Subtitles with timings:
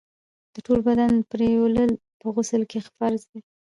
[0.53, 3.39] د ټول بدن پرېولل په غسل کي فرض دي.